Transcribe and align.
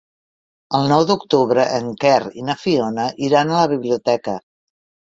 El 0.79 0.87
nou 0.91 1.05
d'octubre 1.09 1.67
en 1.81 1.93
Quer 2.05 2.17
i 2.41 2.47
na 2.49 2.59
Fiona 2.65 3.09
iran 3.31 3.55
a 3.57 3.65
la 3.65 3.73
biblioteca. 3.77 4.41